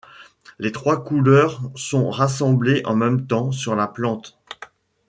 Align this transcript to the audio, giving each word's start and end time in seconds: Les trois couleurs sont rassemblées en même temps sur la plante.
Les 0.57 0.71
trois 0.71 1.03
couleurs 1.03 1.61
sont 1.75 2.09
rassemblées 2.09 2.81
en 2.85 2.95
même 2.95 3.27
temps 3.27 3.51
sur 3.51 3.75
la 3.75 3.87
plante. 3.87 4.39